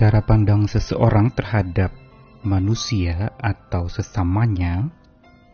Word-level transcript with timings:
cara 0.00 0.24
pandang 0.24 0.64
seseorang 0.64 1.28
terhadap 1.36 1.92
manusia 2.40 3.36
atau 3.36 3.84
sesamanya 3.92 4.88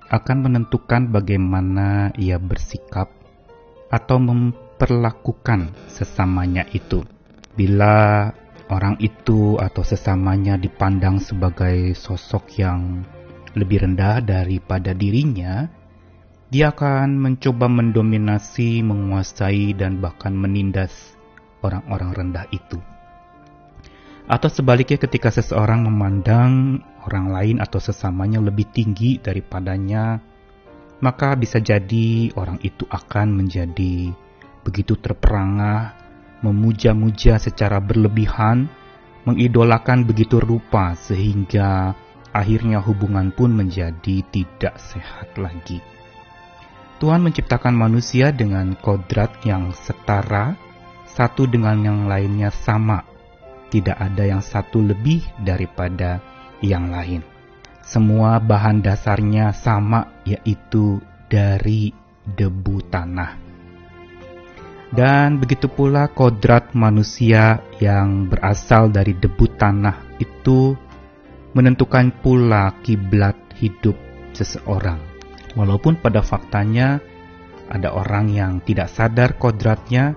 akan 0.06 0.46
menentukan 0.46 1.10
bagaimana 1.10 2.14
ia 2.14 2.38
bersikap 2.38 3.10
atau 3.90 4.22
memperlakukan 4.22 5.74
sesamanya 5.90 6.62
itu. 6.70 7.02
Bila 7.58 8.30
orang 8.70 8.94
itu 9.02 9.58
atau 9.58 9.82
sesamanya 9.82 10.54
dipandang 10.54 11.18
sebagai 11.18 11.98
sosok 11.98 12.46
yang 12.62 13.02
lebih 13.58 13.82
rendah 13.82 14.22
daripada 14.22 14.94
dirinya, 14.94 15.66
dia 16.54 16.70
akan 16.70 17.18
mencoba 17.18 17.66
mendominasi, 17.66 18.78
menguasai, 18.86 19.74
dan 19.74 19.98
bahkan 19.98 20.38
menindas 20.38 21.18
orang-orang 21.66 22.14
rendah 22.14 22.46
itu. 22.54 22.78
Atau 24.26 24.50
sebaliknya 24.50 24.98
ketika 24.98 25.30
seseorang 25.30 25.86
memandang 25.86 26.82
orang 27.06 27.30
lain 27.30 27.56
atau 27.62 27.78
sesamanya 27.78 28.42
lebih 28.42 28.66
tinggi 28.74 29.22
daripadanya, 29.22 30.18
maka 30.98 31.38
bisa 31.38 31.62
jadi 31.62 32.34
orang 32.34 32.58
itu 32.66 32.82
akan 32.90 33.38
menjadi 33.38 34.10
begitu 34.66 34.98
terperangah, 34.98 35.94
memuja-muja 36.42 37.38
secara 37.38 37.78
berlebihan, 37.78 38.66
mengidolakan 39.22 40.02
begitu 40.02 40.42
rupa 40.42 40.98
sehingga 40.98 41.94
akhirnya 42.34 42.82
hubungan 42.82 43.30
pun 43.30 43.54
menjadi 43.54 44.26
tidak 44.34 44.74
sehat 44.82 45.38
lagi. 45.38 45.78
Tuhan 46.98 47.22
menciptakan 47.22 47.78
manusia 47.78 48.34
dengan 48.34 48.74
kodrat 48.74 49.38
yang 49.46 49.70
setara, 49.70 50.58
satu 51.06 51.46
dengan 51.46 51.78
yang 51.78 52.00
lainnya 52.10 52.50
sama 52.50 53.15
tidak 53.70 53.98
ada 53.98 54.24
yang 54.26 54.42
satu 54.42 54.82
lebih 54.82 55.22
daripada 55.42 56.22
yang 56.62 56.90
lain. 56.90 57.22
Semua 57.86 58.42
bahan 58.42 58.82
dasarnya 58.82 59.54
sama, 59.54 60.22
yaitu 60.26 60.98
dari 61.30 61.94
debu 62.26 62.82
tanah. 62.90 63.46
Dan 64.90 65.42
begitu 65.42 65.66
pula 65.66 66.10
kodrat 66.10 66.74
manusia 66.74 67.62
yang 67.82 68.30
berasal 68.30 68.90
dari 68.90 69.14
debu 69.18 69.46
tanah 69.58 70.18
itu 70.22 70.78
menentukan 71.54 72.14
pula 72.22 72.70
kiblat 72.82 73.34
hidup 73.58 73.98
seseorang. 74.34 74.98
Walaupun 75.58 75.98
pada 75.98 76.22
faktanya 76.22 77.02
ada 77.66 77.90
orang 77.90 78.30
yang 78.30 78.52
tidak 78.62 78.86
sadar 78.92 79.34
kodratnya 79.40 80.14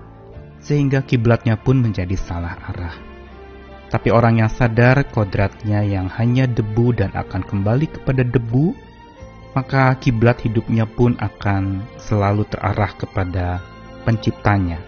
sehingga 0.62 1.02
kiblatnya 1.02 1.58
pun 1.58 1.82
menjadi 1.82 2.14
salah 2.14 2.54
arah. 2.70 3.09
Tapi 3.90 4.14
orang 4.14 4.38
yang 4.38 4.50
sadar 4.50 5.02
kodratnya 5.10 5.82
yang 5.82 6.06
hanya 6.14 6.46
debu 6.46 6.94
dan 6.94 7.10
akan 7.10 7.42
kembali 7.42 7.90
kepada 7.90 8.22
debu, 8.22 8.70
maka 9.50 9.90
kiblat 9.98 10.38
hidupnya 10.46 10.86
pun 10.86 11.18
akan 11.18 11.82
selalu 11.98 12.46
terarah 12.46 12.94
kepada 12.94 13.58
penciptanya 14.06 14.78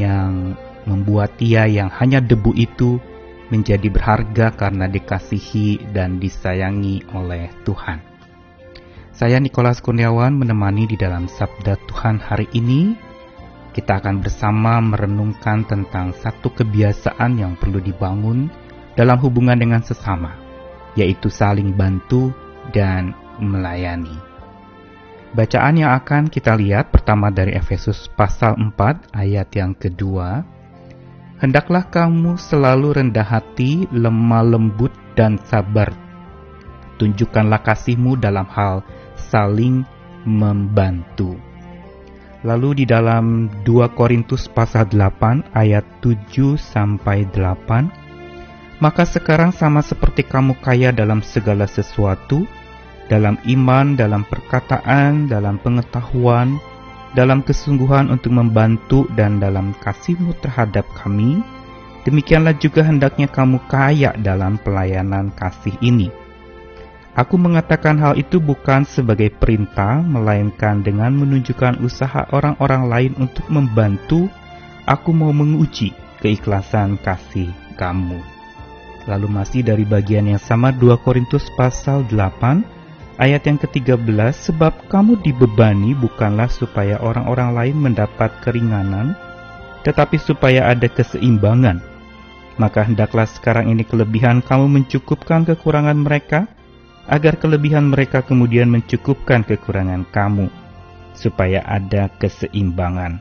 yang 0.00 0.56
membuat 0.88 1.36
dia 1.36 1.68
yang 1.68 1.92
hanya 2.00 2.24
debu 2.24 2.56
itu 2.56 2.96
menjadi 3.52 3.92
berharga 3.92 4.56
karena 4.56 4.88
dikasihi 4.88 5.92
dan 5.92 6.16
disayangi 6.16 7.04
oleh 7.12 7.52
Tuhan. 7.68 8.00
Saya 9.14 9.38
Nikolas 9.38 9.78
Kurniawan 9.78 10.34
menemani 10.34 10.90
di 10.90 10.96
dalam 10.98 11.30
Sabda 11.30 11.78
Tuhan 11.86 12.18
hari 12.18 12.50
ini 12.50 12.98
kita 13.74 13.98
akan 13.98 14.22
bersama 14.22 14.78
merenungkan 14.78 15.66
tentang 15.66 16.14
satu 16.14 16.54
kebiasaan 16.54 17.42
yang 17.42 17.58
perlu 17.58 17.82
dibangun 17.82 18.46
dalam 18.94 19.18
hubungan 19.18 19.58
dengan 19.58 19.82
sesama, 19.82 20.38
yaitu 20.94 21.26
saling 21.26 21.74
bantu 21.74 22.30
dan 22.70 23.10
melayani. 23.42 24.14
Bacaan 25.34 25.82
yang 25.82 25.90
akan 25.98 26.30
kita 26.30 26.54
lihat 26.54 26.94
pertama 26.94 27.26
dari 27.26 27.58
Efesus 27.58 28.06
pasal 28.14 28.54
4 28.54 29.10
ayat 29.10 29.50
yang 29.50 29.74
kedua. 29.74 30.46
Hendaklah 31.42 31.90
kamu 31.90 32.38
selalu 32.38 33.02
rendah 33.02 33.26
hati, 33.26 33.90
lemah 33.90 34.46
lembut, 34.46 34.94
dan 35.18 35.42
sabar. 35.50 35.90
Tunjukkanlah 37.02 37.66
kasihmu 37.66 38.14
dalam 38.22 38.46
hal 38.46 38.86
saling 39.18 39.82
membantu. 40.22 41.34
Lalu 42.44 42.84
di 42.84 42.86
dalam 42.86 43.48
2 43.64 43.96
Korintus 43.96 44.52
pasal 44.52 44.92
8 44.92 45.56
ayat 45.56 45.84
7 46.04 46.60
sampai 46.60 47.24
8 47.32 48.84
Maka 48.84 49.08
sekarang 49.08 49.48
sama 49.48 49.80
seperti 49.80 50.28
kamu 50.28 50.60
kaya 50.60 50.92
dalam 50.92 51.24
segala 51.24 51.64
sesuatu 51.64 52.44
dalam 53.08 53.36
iman, 53.48 53.96
dalam 53.96 54.24
perkataan, 54.24 55.28
dalam 55.28 55.60
pengetahuan, 55.60 56.56
dalam 57.12 57.44
kesungguhan 57.44 58.08
untuk 58.08 58.32
membantu 58.32 59.04
dan 59.12 59.36
dalam 59.36 59.76
kasihmu 59.84 60.32
terhadap 60.40 60.88
kami, 60.96 61.44
demikianlah 62.08 62.56
juga 62.56 62.80
hendaknya 62.80 63.28
kamu 63.28 63.60
kaya 63.68 64.16
dalam 64.20 64.56
pelayanan 64.60 65.28
kasih 65.36 65.76
ini 65.84 66.23
Aku 67.14 67.38
mengatakan 67.38 67.94
hal 68.02 68.18
itu 68.18 68.42
bukan 68.42 68.82
sebagai 68.82 69.30
perintah, 69.30 70.02
melainkan 70.02 70.82
dengan 70.82 71.14
menunjukkan 71.14 71.78
usaha 71.86 72.26
orang-orang 72.34 72.82
lain 72.90 73.12
untuk 73.22 73.46
membantu. 73.46 74.26
Aku 74.82 75.14
mau 75.14 75.30
menguji 75.30 75.94
keikhlasan 76.18 76.98
kasih 76.98 77.54
kamu. 77.78 78.18
Lalu 79.06 79.28
masih 79.30 79.62
dari 79.62 79.86
bagian 79.86 80.26
yang 80.26 80.42
sama 80.42 80.74
2 80.74 81.06
Korintus 81.06 81.46
pasal 81.54 82.02
8 82.10 83.22
ayat 83.22 83.46
yang 83.46 83.62
ke-13 83.62 84.50
sebab 84.50 84.90
kamu 84.90 85.22
dibebani 85.22 85.94
bukanlah 85.94 86.50
supaya 86.50 86.98
orang-orang 86.98 87.54
lain 87.54 87.76
mendapat 87.78 88.42
keringanan 88.42 89.14
tetapi 89.86 90.18
supaya 90.18 90.66
ada 90.72 90.90
keseimbangan. 90.90 91.78
Maka 92.56 92.82
hendaklah 92.86 93.28
sekarang 93.28 93.70
ini 93.70 93.86
kelebihan 93.86 94.40
kamu 94.42 94.66
mencukupkan 94.82 95.46
kekurangan 95.46 95.98
mereka 96.00 96.50
agar 97.08 97.36
kelebihan 97.36 97.92
mereka 97.92 98.24
kemudian 98.24 98.72
mencukupkan 98.72 99.44
kekurangan 99.44 100.08
kamu, 100.08 100.48
supaya 101.12 101.60
ada 101.64 102.08
keseimbangan. 102.16 103.20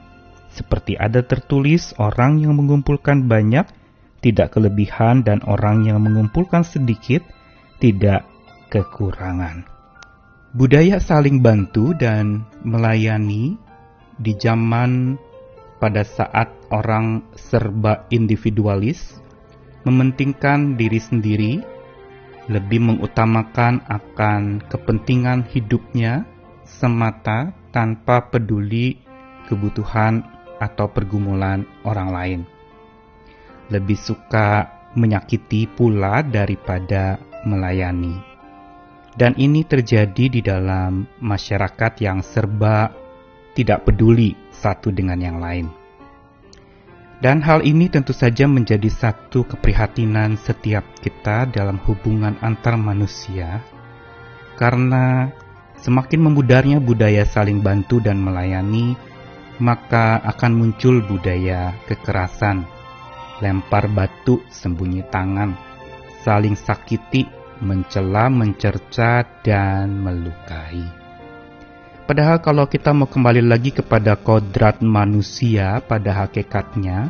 Seperti 0.54 0.94
ada 0.96 1.26
tertulis, 1.26 1.98
orang 1.98 2.40
yang 2.40 2.56
mengumpulkan 2.56 3.26
banyak 3.26 3.66
tidak 4.24 4.56
kelebihan, 4.56 5.26
dan 5.26 5.44
orang 5.44 5.84
yang 5.84 6.00
mengumpulkan 6.00 6.64
sedikit 6.64 7.26
tidak 7.84 8.24
kekurangan. 8.72 9.68
Budaya 10.54 11.02
saling 11.02 11.42
bantu 11.42 11.92
dan 11.98 12.46
melayani 12.62 13.58
di 14.16 14.32
zaman 14.38 15.18
pada 15.82 16.06
saat 16.06 16.54
orang 16.72 17.26
serba 17.36 18.08
individualis, 18.14 19.20
mementingkan 19.84 20.80
diri 20.80 21.02
sendiri 21.02 21.54
lebih 22.52 22.84
mengutamakan 22.84 23.84
akan 23.88 24.64
kepentingan 24.68 25.48
hidupnya 25.48 26.28
semata 26.68 27.56
tanpa 27.72 28.28
peduli 28.28 29.00
kebutuhan 29.48 30.24
atau 30.60 30.92
pergumulan 30.92 31.64
orang 31.88 32.10
lain. 32.12 32.40
Lebih 33.72 33.96
suka 33.96 34.68
menyakiti 34.94 35.66
pula 35.72 36.22
daripada 36.22 37.18
melayani. 37.48 38.20
Dan 39.14 39.38
ini 39.38 39.62
terjadi 39.62 40.26
di 40.26 40.42
dalam 40.42 41.06
masyarakat 41.22 41.94
yang 42.02 42.26
serba 42.26 42.90
tidak 43.54 43.86
peduli 43.86 44.34
satu 44.50 44.90
dengan 44.90 45.22
yang 45.22 45.38
lain. 45.38 45.83
Dan 47.24 47.40
hal 47.40 47.64
ini 47.64 47.88
tentu 47.88 48.12
saja 48.12 48.52
menjadi 48.52 48.92
satu 48.92 49.48
keprihatinan 49.48 50.36
setiap 50.36 50.84
kita 51.00 51.48
dalam 51.48 51.80
hubungan 51.88 52.36
antar 52.44 52.76
manusia, 52.76 53.64
karena 54.60 55.32
semakin 55.80 56.20
memudarnya 56.20 56.84
budaya 56.84 57.24
saling 57.24 57.64
bantu 57.64 58.04
dan 58.04 58.20
melayani, 58.20 59.00
maka 59.64 60.20
akan 60.20 60.52
muncul 60.52 61.00
budaya 61.00 61.72
kekerasan, 61.88 62.68
lempar 63.40 63.88
batu 63.88 64.44
sembunyi 64.52 65.08
tangan, 65.08 65.56
saling 66.28 66.60
sakiti, 66.60 67.24
mencela, 67.64 68.28
mencerca, 68.28 69.24
dan 69.48 69.96
melukai. 69.96 71.03
Padahal 72.04 72.44
kalau 72.44 72.68
kita 72.68 72.92
mau 72.92 73.08
kembali 73.08 73.40
lagi 73.44 73.72
kepada 73.72 74.20
kodrat 74.20 74.84
manusia 74.84 75.80
pada 75.80 76.28
hakikatnya, 76.28 77.08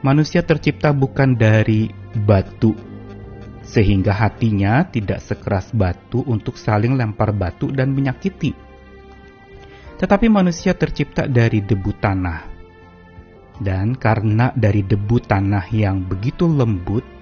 manusia 0.00 0.40
tercipta 0.40 0.96
bukan 0.96 1.36
dari 1.36 1.92
batu, 2.24 2.72
sehingga 3.60 4.16
hatinya 4.16 4.88
tidak 4.88 5.20
sekeras 5.20 5.70
batu 5.76 6.24
untuk 6.24 6.56
saling 6.56 6.96
lempar 6.96 7.36
batu 7.36 7.68
dan 7.68 7.92
menyakiti. 7.92 8.56
Tetapi 10.00 10.26
manusia 10.32 10.72
tercipta 10.72 11.28
dari 11.28 11.60
debu 11.60 11.92
tanah. 12.00 12.40
Dan 13.54 13.94
karena 13.94 14.50
dari 14.56 14.82
debu 14.82 15.22
tanah 15.30 15.70
yang 15.70 16.02
begitu 16.02 16.50
lembut, 16.50 17.14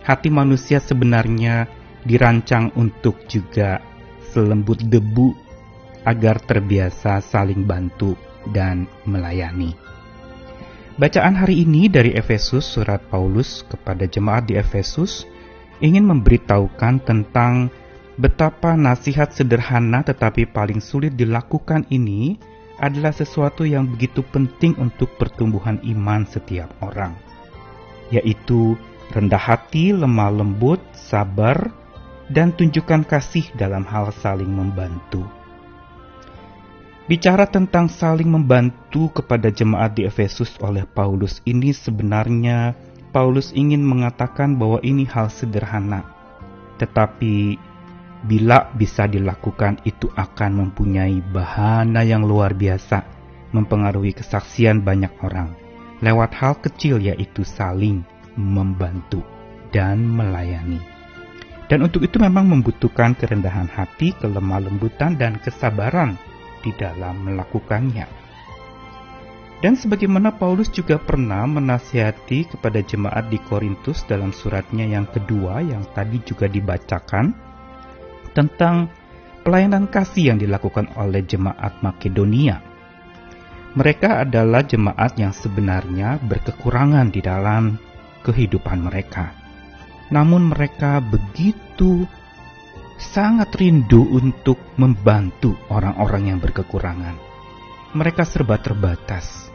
Hati 0.00 0.32
manusia 0.32 0.80
sebenarnya 0.80 1.68
dirancang 2.08 2.72
untuk 2.72 3.28
juga 3.28 3.84
selembut 4.32 4.80
debu 4.88 5.36
agar 6.04 6.40
terbiasa 6.40 7.20
saling 7.20 7.64
bantu 7.64 8.16
dan 8.52 8.88
melayani. 9.04 9.76
Bacaan 11.00 11.32
hari 11.32 11.64
ini 11.64 11.88
dari 11.88 12.12
Efesus, 12.12 12.76
surat 12.76 13.00
Paulus 13.08 13.64
kepada 13.64 14.04
jemaat 14.04 14.48
di 14.48 14.60
Efesus, 14.60 15.24
ingin 15.80 16.04
memberitahukan 16.04 17.00
tentang 17.04 17.72
betapa 18.20 18.76
nasihat 18.76 19.32
sederhana 19.32 20.04
tetapi 20.04 20.44
paling 20.44 20.84
sulit 20.84 21.16
dilakukan 21.16 21.88
ini 21.88 22.36
adalah 22.80 23.12
sesuatu 23.12 23.64
yang 23.64 23.88
begitu 23.88 24.20
penting 24.28 24.76
untuk 24.76 25.16
pertumbuhan 25.16 25.80
iman 25.84 26.24
setiap 26.28 26.68
orang, 26.84 27.16
yaitu 28.12 28.76
rendah 29.12 29.40
hati, 29.40 29.96
lemah 29.96 30.32
lembut, 30.32 30.80
sabar, 30.92 31.72
dan 32.28 32.52
tunjukkan 32.52 33.08
kasih 33.08 33.48
dalam 33.56 33.88
hal 33.88 34.12
saling 34.20 34.48
membantu. 34.48 35.39
Bicara 37.10 37.42
tentang 37.42 37.90
saling 37.90 38.30
membantu 38.30 39.10
kepada 39.10 39.50
jemaat 39.50 39.98
di 39.98 40.06
Efesus 40.06 40.54
oleh 40.62 40.86
Paulus 40.86 41.42
ini 41.42 41.74
sebenarnya 41.74 42.78
Paulus 43.10 43.50
ingin 43.50 43.82
mengatakan 43.82 44.54
bahwa 44.54 44.78
ini 44.86 45.02
hal 45.10 45.26
sederhana. 45.26 46.06
Tetapi 46.78 47.58
bila 48.30 48.70
bisa 48.78 49.10
dilakukan 49.10 49.82
itu 49.82 50.06
akan 50.14 50.62
mempunyai 50.62 51.18
bahana 51.34 52.06
yang 52.06 52.22
luar 52.22 52.54
biasa, 52.54 53.02
mempengaruhi 53.50 54.14
kesaksian 54.14 54.86
banyak 54.86 55.10
orang. 55.26 55.50
Lewat 56.06 56.30
hal 56.38 56.62
kecil 56.62 57.02
yaitu 57.02 57.42
saling 57.42 58.06
membantu 58.38 59.26
dan 59.74 59.98
melayani. 59.98 60.78
Dan 61.66 61.82
untuk 61.82 62.06
itu 62.06 62.22
memang 62.22 62.46
membutuhkan 62.46 63.18
kerendahan 63.18 63.66
hati, 63.66 64.14
kelemah 64.14 64.62
lembutan, 64.62 65.18
dan 65.18 65.42
kesabaran 65.42 66.29
di 66.60 66.72
dalam 66.76 67.24
melakukannya. 67.24 68.20
Dan 69.60 69.76
sebagaimana 69.76 70.32
Paulus 70.40 70.72
juga 70.72 70.96
pernah 70.96 71.44
menasihati 71.44 72.56
kepada 72.56 72.80
jemaat 72.80 73.28
di 73.28 73.36
Korintus 73.36 74.08
dalam 74.08 74.32
suratnya 74.32 74.88
yang 74.88 75.04
kedua 75.04 75.60
yang 75.60 75.84
tadi 75.92 76.16
juga 76.24 76.48
dibacakan 76.48 77.36
tentang 78.32 78.88
pelayanan 79.44 79.84
kasih 79.92 80.32
yang 80.32 80.38
dilakukan 80.40 80.88
oleh 80.96 81.20
jemaat 81.28 81.76
Makedonia. 81.84 82.64
Mereka 83.76 84.24
adalah 84.24 84.64
jemaat 84.64 85.20
yang 85.20 85.30
sebenarnya 85.30 86.16
berkekurangan 86.24 87.12
di 87.12 87.20
dalam 87.20 87.76
kehidupan 88.24 88.80
mereka. 88.80 89.36
Namun 90.10 90.50
mereka 90.50 90.98
begitu 90.98 92.08
sangat 93.00 93.56
rindu 93.56 94.04
untuk 94.12 94.60
membantu 94.76 95.56
orang-orang 95.72 96.36
yang 96.36 96.38
berkekurangan. 96.38 97.16
Mereka 97.96 98.22
serba 98.28 98.60
terbatas, 98.60 99.48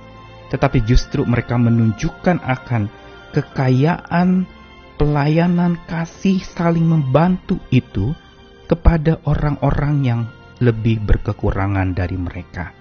tetapi 0.49 0.83
justru 0.83 1.23
mereka 1.23 1.55
menunjukkan 1.55 2.41
akan 2.41 2.89
kekayaan 3.31 4.49
pelayanan 4.97 5.77
kasih 5.85 6.41
saling 6.41 6.83
membantu 6.83 7.61
itu 7.69 8.17
kepada 8.65 9.21
orang-orang 9.29 9.95
yang 10.03 10.21
lebih 10.59 10.99
berkekurangan 11.05 11.93
dari 11.93 12.17
mereka. 12.17 12.73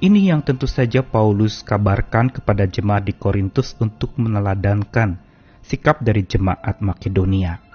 Ini 0.00 0.32
yang 0.32 0.40
tentu 0.44 0.64
saja 0.64 1.04
Paulus 1.04 1.60
kabarkan 1.60 2.32
kepada 2.32 2.64
jemaat 2.64 3.04
di 3.04 3.14
Korintus 3.16 3.76
untuk 3.80 4.16
meneladankan 4.16 5.20
sikap 5.60 6.00
dari 6.00 6.24
jemaat 6.24 6.80
Makedonia 6.80 7.69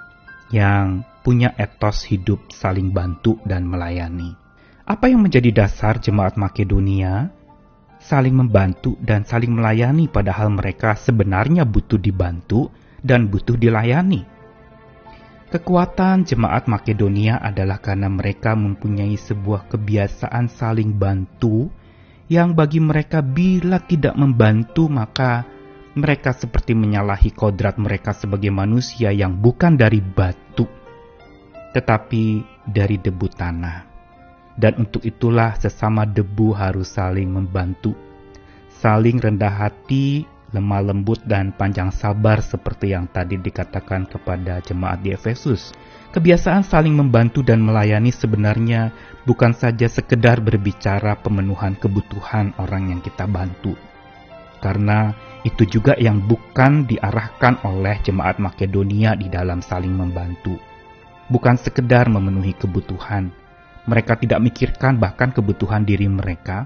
yang 0.54 1.02
punya 1.26 1.54
etos 1.58 2.06
hidup 2.06 2.54
saling 2.54 2.94
bantu 2.94 3.42
dan 3.46 3.66
melayani. 3.66 4.38
Apa 4.86 5.10
yang 5.10 5.26
menjadi 5.26 5.66
dasar 5.66 5.98
jemaat 5.98 6.38
Makedonia? 6.38 7.34
Saling 7.98 8.38
membantu 8.38 8.94
dan 9.02 9.26
saling 9.26 9.50
melayani 9.50 10.06
padahal 10.06 10.54
mereka 10.54 10.94
sebenarnya 10.94 11.66
butuh 11.66 11.98
dibantu 11.98 12.70
dan 13.02 13.26
butuh 13.26 13.58
dilayani. 13.58 14.22
Kekuatan 15.50 16.26
jemaat 16.26 16.70
Makedonia 16.70 17.42
adalah 17.42 17.82
karena 17.82 18.06
mereka 18.10 18.54
mempunyai 18.54 19.18
sebuah 19.18 19.66
kebiasaan 19.74 20.54
saling 20.54 20.94
bantu 20.94 21.74
yang 22.30 22.58
bagi 22.58 22.82
mereka 22.82 23.22
bila 23.22 23.78
tidak 23.82 24.18
membantu 24.18 24.90
maka 24.90 25.55
mereka 25.96 26.36
seperti 26.36 26.76
menyalahi 26.76 27.32
kodrat 27.32 27.80
mereka 27.80 28.12
sebagai 28.12 28.52
manusia 28.52 29.16
yang 29.16 29.40
bukan 29.40 29.80
dari 29.80 30.04
batu 30.04 30.68
tetapi 31.76 32.40
dari 32.64 32.96
debu 32.96 33.28
tanah. 33.36 33.84
Dan 34.56 34.88
untuk 34.88 35.04
itulah 35.04 35.60
sesama 35.60 36.08
debu 36.08 36.56
harus 36.56 36.96
saling 36.96 37.28
membantu, 37.28 37.92
saling 38.72 39.20
rendah 39.20 39.52
hati, 39.52 40.24
lemah 40.56 40.80
lembut 40.80 41.20
dan 41.28 41.52
panjang 41.52 41.92
sabar 41.92 42.40
seperti 42.40 42.96
yang 42.96 43.12
tadi 43.12 43.36
dikatakan 43.36 44.08
kepada 44.08 44.64
jemaat 44.64 45.04
di 45.04 45.12
Efesus. 45.12 45.76
Kebiasaan 46.16 46.64
saling 46.64 46.96
membantu 46.96 47.44
dan 47.44 47.60
melayani 47.60 48.16
sebenarnya 48.16 48.96
bukan 49.28 49.52
saja 49.52 49.92
sekedar 49.92 50.40
berbicara 50.40 51.20
pemenuhan 51.20 51.76
kebutuhan 51.76 52.56
orang 52.56 52.96
yang 52.96 53.04
kita 53.04 53.28
bantu. 53.28 53.76
Karena 54.64 55.14
itu 55.46 55.66
juga 55.68 55.94
yang 56.00 56.24
bukan 56.26 56.90
diarahkan 56.90 57.62
oleh 57.64 58.00
jemaat 58.02 58.42
Makedonia 58.42 59.14
di 59.14 59.30
dalam 59.30 59.62
saling 59.62 59.94
membantu 59.94 60.58
bukan 61.30 61.58
sekedar 61.58 62.10
memenuhi 62.10 62.54
kebutuhan. 62.58 63.34
Mereka 63.86 64.18
tidak 64.18 64.42
mikirkan 64.42 64.98
bahkan 64.98 65.30
kebutuhan 65.30 65.86
diri 65.86 66.10
mereka, 66.10 66.66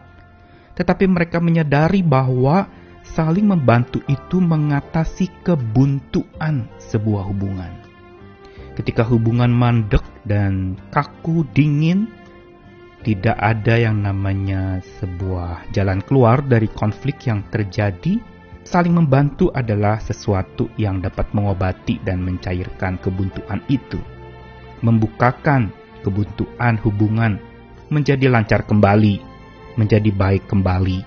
tetapi 0.80 1.04
mereka 1.08 1.44
menyadari 1.44 2.00
bahwa 2.00 2.72
saling 3.04 3.44
membantu 3.44 4.00
itu 4.08 4.40
mengatasi 4.40 5.28
kebuntuan 5.44 6.72
sebuah 6.80 7.28
hubungan. 7.28 7.72
Ketika 8.80 9.04
hubungan 9.04 9.52
mandek 9.52 10.04
dan 10.24 10.80
kaku 10.96 11.44
dingin, 11.52 12.08
tidak 13.06 13.38
ada 13.40 13.80
yang 13.80 14.04
namanya 14.04 14.84
sebuah 15.00 15.72
jalan 15.72 16.04
keluar 16.04 16.44
dari 16.44 16.68
konflik 16.68 17.28
yang 17.28 17.44
terjadi. 17.48 18.20
Saling 18.68 18.94
membantu 18.94 19.50
adalah 19.50 19.98
sesuatu 19.98 20.70
yang 20.78 21.02
dapat 21.02 21.32
mengobati 21.34 21.98
dan 22.06 22.22
mencairkan 22.22 23.02
kebuntuan 23.02 23.66
itu 23.66 23.98
membukakan 24.82 25.72
kebuntuan 26.04 26.80
hubungan 26.80 27.40
menjadi 27.92 28.32
lancar 28.32 28.64
kembali, 28.64 29.20
menjadi 29.76 30.12
baik 30.14 30.48
kembali. 30.48 31.04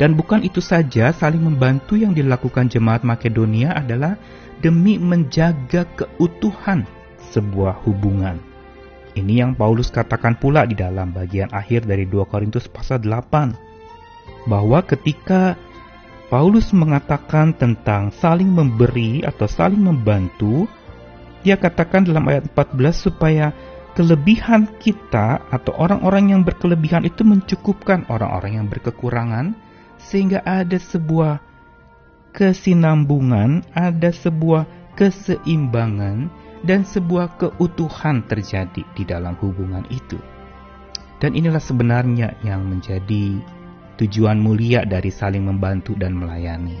Dan 0.00 0.18
bukan 0.18 0.42
itu 0.42 0.58
saja, 0.58 1.14
saling 1.14 1.44
membantu 1.44 1.94
yang 1.94 2.16
dilakukan 2.16 2.66
jemaat 2.66 3.06
Makedonia 3.06 3.76
adalah 3.76 4.18
demi 4.58 4.98
menjaga 4.98 5.86
keutuhan 5.94 6.82
sebuah 7.30 7.84
hubungan. 7.86 8.51
Ini 9.12 9.44
yang 9.44 9.52
Paulus 9.52 9.92
katakan 9.92 10.40
pula 10.40 10.64
di 10.64 10.72
dalam 10.72 11.12
bagian 11.12 11.52
akhir 11.52 11.84
dari 11.84 12.08
2 12.08 12.24
Korintus 12.32 12.64
pasal 12.64 13.04
8 13.04 14.48
bahwa 14.48 14.80
ketika 14.88 15.54
Paulus 16.32 16.72
mengatakan 16.72 17.52
tentang 17.52 18.08
saling 18.08 18.48
memberi 18.48 19.20
atau 19.20 19.44
saling 19.44 19.84
membantu, 19.84 20.64
dia 21.44 21.60
katakan 21.60 22.08
dalam 22.08 22.24
ayat 22.24 22.48
14 22.56 23.12
supaya 23.12 23.52
kelebihan 23.92 24.64
kita 24.80 25.44
atau 25.52 25.76
orang-orang 25.76 26.32
yang 26.32 26.40
berkelebihan 26.40 27.04
itu 27.04 27.20
mencukupkan 27.20 28.08
orang-orang 28.08 28.64
yang 28.64 28.66
berkekurangan 28.72 29.52
sehingga 30.00 30.40
ada 30.40 30.80
sebuah 30.80 31.44
kesinambungan, 32.32 33.60
ada 33.76 34.08
sebuah 34.08 34.64
keseimbangan 34.96 36.32
dan 36.62 36.86
sebuah 36.86 37.38
keutuhan 37.38 38.22
terjadi 38.26 38.82
di 38.94 39.02
dalam 39.02 39.34
hubungan 39.42 39.82
itu. 39.90 40.18
Dan 41.18 41.38
inilah 41.38 41.62
sebenarnya 41.62 42.38
yang 42.42 42.66
menjadi 42.66 43.38
tujuan 43.98 44.42
mulia 44.42 44.82
dari 44.82 45.10
saling 45.10 45.46
membantu 45.46 45.94
dan 45.94 46.18
melayani. 46.18 46.78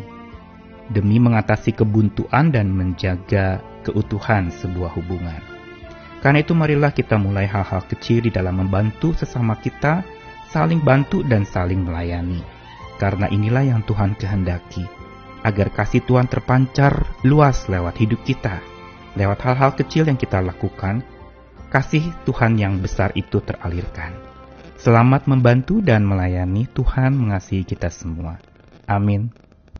Demi 0.90 1.22
mengatasi 1.22 1.78
kebuntuan 1.78 2.50
dan 2.50 2.74
menjaga 2.74 3.62
keutuhan 3.86 4.50
sebuah 4.50 4.98
hubungan. 4.98 5.38
Karena 6.22 6.38
itu 6.42 6.54
marilah 6.54 6.94
kita 6.94 7.18
mulai 7.18 7.50
hal-hal 7.50 7.82
kecil 7.86 8.22
di 8.22 8.30
dalam 8.30 8.62
membantu 8.62 9.14
sesama 9.14 9.58
kita, 9.58 10.06
saling 10.50 10.82
bantu 10.82 11.26
dan 11.26 11.42
saling 11.42 11.82
melayani. 11.82 12.42
Karena 12.98 13.26
inilah 13.26 13.66
yang 13.66 13.82
Tuhan 13.82 14.14
kehendaki, 14.14 14.86
agar 15.42 15.74
kasih 15.74 16.06
Tuhan 16.06 16.30
terpancar 16.30 17.02
luas 17.26 17.66
lewat 17.66 17.98
hidup 17.98 18.22
kita. 18.22 18.71
Lewat 19.12 19.44
hal-hal 19.44 19.76
kecil 19.76 20.08
yang 20.08 20.16
kita 20.16 20.40
lakukan, 20.40 21.04
kasih 21.68 22.04
Tuhan 22.24 22.56
yang 22.56 22.80
besar 22.80 23.12
itu 23.12 23.44
teralirkan. 23.44 24.16
Selamat 24.80 25.28
membantu 25.28 25.84
dan 25.84 26.02
melayani 26.02 26.64
Tuhan 26.72 27.14
mengasihi 27.14 27.62
kita 27.62 27.92
semua. 27.92 28.40
Amin. 28.88 29.41